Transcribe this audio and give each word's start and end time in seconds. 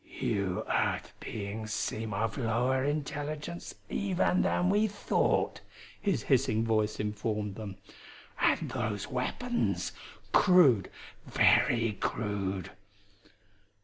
"You 0.19 0.65
Earth 0.67 1.13
beings 1.19 1.71
seem 1.71 2.11
of 2.11 2.35
lower 2.35 2.83
intelligence 2.83 3.75
even 3.87 4.41
than 4.41 4.71
we 4.71 4.87
thought," 4.87 5.61
his 6.01 6.23
hissing 6.23 6.65
voice 6.65 6.99
informed 6.99 7.53
them. 7.53 7.75
"And 8.39 8.71
those 8.71 9.09
weapons 9.09 9.91
crude, 10.31 10.89
very 11.31 11.91
crude." 11.99 12.71